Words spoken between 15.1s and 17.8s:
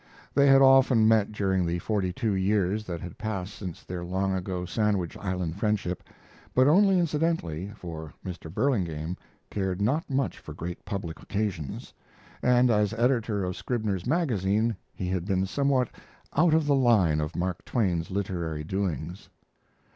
been somewhat out of the line of Mark